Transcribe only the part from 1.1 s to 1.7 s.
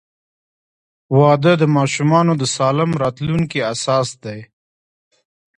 •واده د